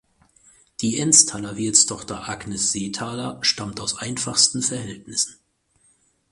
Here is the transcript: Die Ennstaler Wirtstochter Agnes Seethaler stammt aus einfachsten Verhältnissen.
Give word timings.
Die 0.79 0.97
Ennstaler 0.97 1.57
Wirtstochter 1.57 2.27
Agnes 2.27 2.71
Seethaler 2.71 3.37
stammt 3.43 3.79
aus 3.79 3.99
einfachsten 3.99 4.63
Verhältnissen. 4.63 5.35